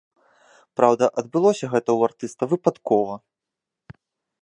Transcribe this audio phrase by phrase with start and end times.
[0.79, 3.15] Праўда, адбылося гэта ў артыста выпадкова.